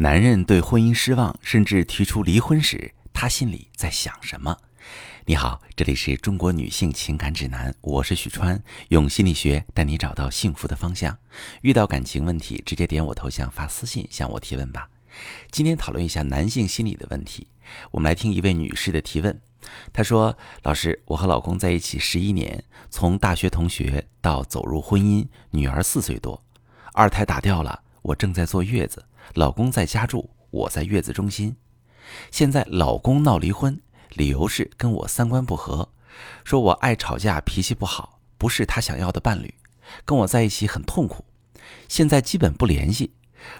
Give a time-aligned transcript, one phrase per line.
[0.00, 4.56] 男人对婚姻失望，甚至提出离婚时，他心里在想什么？
[5.26, 11.18] 你好，这里是中国女性情感指南，我是许川，用心理学带你找到幸福的方向。
[11.62, 14.88] 遇到感情问题，直接点我头像发私信向我提问吧。
[15.50, 17.48] 今天讨论一下男性心理的问题。
[17.90, 19.36] 我们来听一位女士的提问。
[19.92, 26.40] 她说：“老师，我和老公在一起十一年，从大学同学到走入婚姻，女儿四岁多，
[26.92, 29.04] 二胎打掉了，我正在坐月子。”
[29.34, 31.56] 老公在家住，我在月子中心。
[32.30, 35.90] 现在老公闹离婚，理由是跟我三观不合，
[36.44, 39.52] 说我爱吵架，脾气不好，不是他想要的伴侣，
[40.04, 41.24] 跟我在一起很痛苦。
[41.88, 43.12] 现在基本不联系，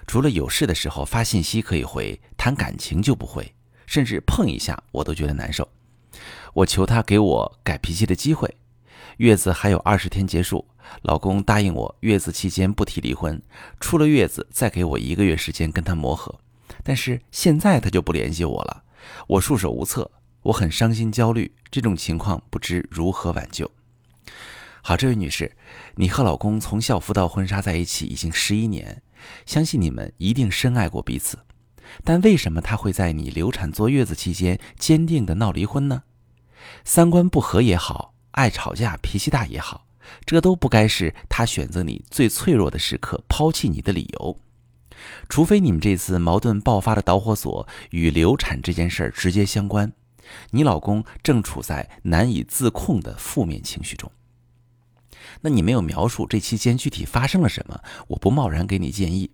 [0.07, 3.53] 除了有事的时候发信息可以回，谈感情就不回，
[3.85, 5.67] 甚至碰一下我都觉得难受。
[6.53, 8.55] 我求他给我改脾气的机会。
[9.19, 10.65] 月子还有二十天结束，
[11.01, 13.41] 老公答应我月子期间不提离婚，
[13.77, 16.33] 出了月子再给我一个月时间跟他磨合。
[16.85, 18.83] 但是现在他就不联系我了，
[19.27, 20.09] 我束手无策，
[20.43, 21.53] 我很伤心焦虑。
[21.69, 23.69] 这种情况不知如何挽救。
[24.81, 25.51] 好，这位女士，
[25.95, 29.01] 你和老公从校服到婚纱在一起已经十一年，
[29.45, 31.37] 相信你们一定深爱过彼此。
[32.05, 36.03] 但为什么他会在你流产坐月子期间坚定的闹离婚呢？
[36.85, 38.13] 三观不合也好。
[38.39, 39.85] 爱吵架、脾气大也好，
[40.25, 44.39] 这都不该是他选择你最脆弱的时刻抛弃你的理由。
[45.27, 49.91] 除非你们这次矛盾爆发的导火索与流产这件事儿直接相关，
[50.51, 54.09] 你老公正处在难以自控的负面情绪中。
[55.41, 59.31] 那你没有描述这期间具体发生了什么，我不贸然给你建议。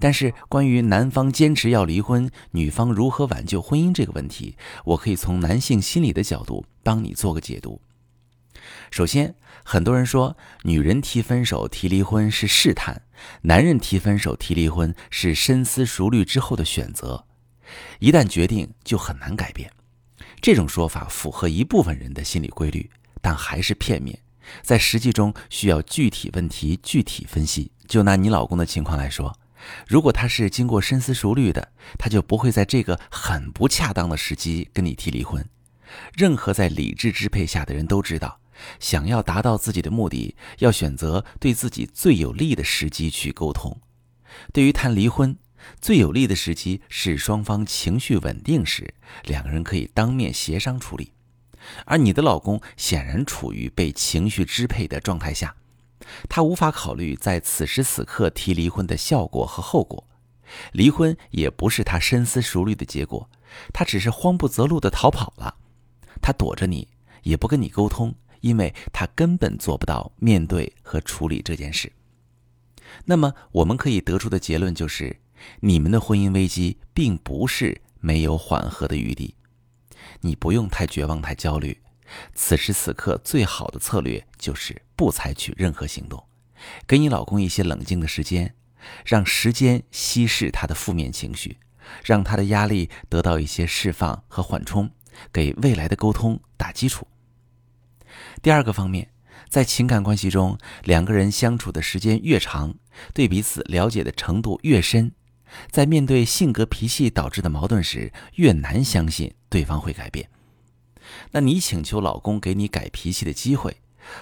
[0.00, 7.80] 但是关于男方坚持要离婚，女方如何挽救婚姻这个问题，我可以从男性心理的角度帮你做个解读。
[8.90, 13.02] 首先，很多人说女人提分手、提离婚是试探，
[13.42, 17.26] 男人提分手、提离婚是深思熟虑之后的选择。
[17.98, 19.70] 一旦决定，就很难改变。
[20.40, 24.18] 这种说法符合一部分人的心理规律，但还是片面，
[24.62, 27.70] 在实际中需要具体问题具体分析。
[27.86, 29.38] 就拿你老公的情况来说，
[29.86, 35.44] 如果他是经过深思熟虑的，他就不会在这个很不恰当的时机跟你提离婚。
[36.14, 38.38] 任何在理智支配下的人都知道。
[38.80, 43.80] 想要达到自己的目的，要选择对自己最有利的时机去沟通。
[44.52, 45.36] 对于谈离婚，
[45.80, 51.12] 最有利的时机是双方情绪稳定时，两个人可以当面协商处理。
[51.84, 55.56] 而你的老公显然处于被情绪支配的状态下，
[56.28, 60.06] 他无法考虑在此时此刻提离婚的效果和后果。
[60.72, 63.28] 离婚也不是他深思熟虑的结果，
[63.74, 65.56] 他只是慌不择路的逃跑了。
[66.22, 66.88] 他躲着你，
[67.24, 68.14] 也不跟你沟通。
[68.40, 71.92] 因为他根本做不到面对和处理这件事。
[73.04, 75.18] 那么，我们可以得出的结论就是，
[75.60, 79.34] 你们的婚姻危机并不是没有缓和的余地。
[80.20, 81.78] 你不用太绝望、太焦虑。
[82.34, 86.24] 此时此刻，最好的策略就是不采取任何行动，
[86.86, 88.54] 给你老公一些冷静的时间，
[89.04, 91.58] 让时间稀释他的负面情绪，
[92.02, 94.90] 让他的压力得到一些释放和缓冲，
[95.30, 97.06] 给未来的沟通打基础。
[98.40, 99.10] 第二个方面，
[99.48, 102.74] 在情感关系中，两个人相处的时间越长，
[103.12, 105.12] 对彼此了解的程度越深，
[105.70, 110.28] 在面对性格脾气导致的矛盾时，越难相信对方会改变。
[111.32, 113.78] 那你请求老公给你改脾气的机会，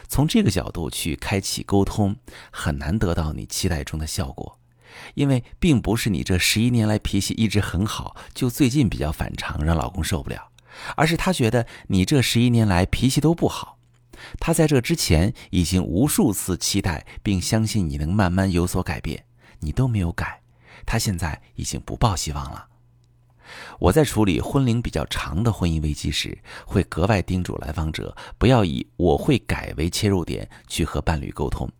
[0.08, 2.16] 从这个角度去开启沟通，
[2.50, 4.58] 很难得到你期待中的效果，
[5.14, 10.48] 因为并不是你这十一年来脾气一直很好，就最近比较反常，让老公受不了，
[10.96, 13.75] 而是他觉得你这十一年来脾气都不好。
[14.38, 19.24] 他在这之前已经无数次期待并相信你能慢慢有所改变，
[19.60, 20.40] 你都没有改，
[20.84, 22.68] 他现在已经不抱希望了。
[23.78, 31.70] 我在处理婚龄比较长的婚姻危机时，会格外叮嘱来访者不要以“我会改”为切入点去和伴侣沟通。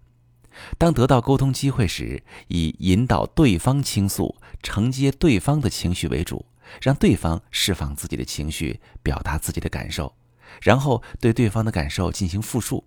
[0.78, 6.46] 当得到沟通机会时，以引导对方倾诉、承接对方的情绪为主，
[6.80, 10.14] 让对方释放自己的情绪，表达自己的感受。
[10.60, 12.84] 然后对对方的感受进行复述，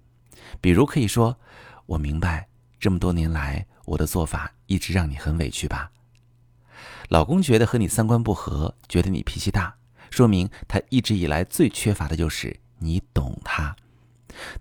[0.61, 1.39] 比如可以说
[1.87, 2.47] ：“我明白，
[2.79, 5.91] 这么多年来我的做法一直让你很委屈吧？”
[7.09, 9.75] 老公觉得和你三观不合，觉得你脾气大，
[10.11, 13.75] 说明他一直以来最缺乏的就是你懂他。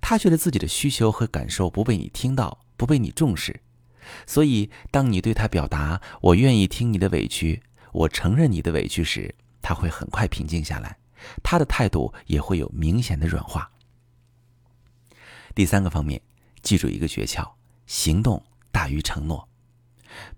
[0.00, 3.60] 他觉得自己的需求和感受不被你听到，不被你重视，
[4.26, 7.62] 所以当你对他表达“我愿意听你的委屈，
[7.92, 10.96] 我承认你的委屈”时，他会很快平静下来。
[11.43, 13.70] 他的态度也会有明显的软化。
[15.55, 16.20] 第三个方面，
[16.62, 17.49] 记住一个诀窍：
[17.87, 19.49] 行动大于承诺。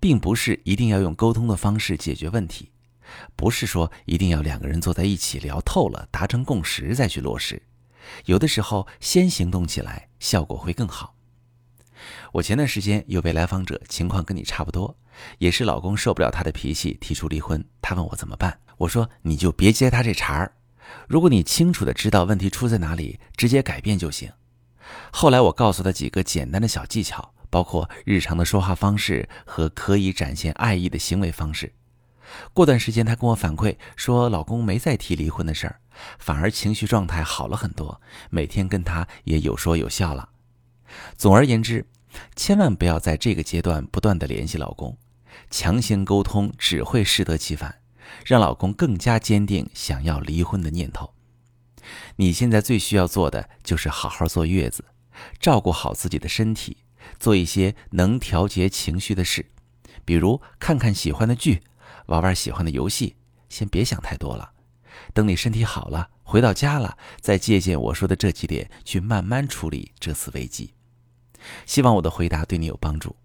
[0.01, 2.71] 并不是一定要用沟通的方式解决问题，
[3.37, 7.63] 不是说一定要两个人坐在一起聊透了，达成共识再去落实。
[8.25, 11.15] 有的时候先行动起来，效果会更好。
[12.33, 14.97] 我前段时间有位来访者，情况跟你差不多，
[15.39, 17.65] 也是老公受不了她的脾气，提出离婚。
[17.81, 20.53] 她问我怎么办，我说你就别接他这茬儿。
[21.09, 24.31] 如果你清楚的知道问题出在哪里，直接改变就行。
[25.11, 31.73] 后来我告诉他几个简单的小技巧，包括日常的说话方式和可以展现爱意的行为方式。
[32.53, 35.81] 过段时间，他跟我反馈说，老公没再提离婚的事儿，
[36.19, 38.01] 反而情绪状态好了很多，
[38.31, 40.29] 每天跟他也有说有笑了。
[41.17, 41.87] 总而言之，
[42.37, 44.97] 千万不要在这个阶段不断的联系老公，
[45.51, 47.80] 强行沟通只会适得其反，
[48.25, 51.15] 让老公更加坚定想要离婚的念头。
[52.17, 54.85] 你现在最需要做的就是好好坐月子，
[55.39, 56.79] 照顾好自己的身体，
[57.19, 59.51] 做一些能调节情绪的事，
[60.05, 61.63] 比如看看喜欢的剧，
[62.07, 63.17] 玩玩喜欢的游戏。
[63.49, 64.53] 先别想太多了，
[65.13, 70.73] 等你身体好了，回到家了，再借鉴我说的这几点去慢慢处理这次危机。
[71.67, 73.17] 希望我的回答对你有帮助。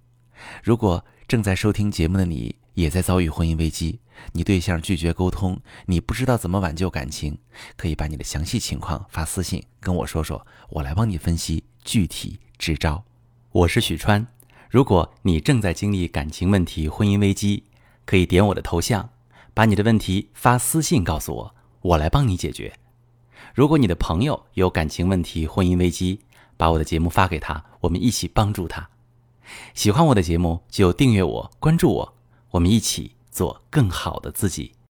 [0.64, 4.00] 如果正在收听节目的你也在遭遇婚姻危机，
[4.34, 7.38] 你对象拒绝沟通，你不知道怎么挽救感情，
[7.76, 13.04] 可以把你的详细情况发私信跟我说说，我来帮你分析具体支招。
[13.52, 14.26] 我是许川。
[14.70, 17.64] 如果你正在经历感情问题、婚姻危机，
[18.06, 19.10] 可以点我的头像，
[19.54, 22.74] 把你的问题发私信告诉我，我来帮你解决。
[23.54, 26.20] 如果你的朋友有感情问题、婚姻危机，
[26.58, 28.90] 把我的节目发给他，我们一起帮助他。
[29.74, 32.14] 喜欢我的节目就订阅我、关注我，
[32.56, 34.75] 我们一起做更好的自己。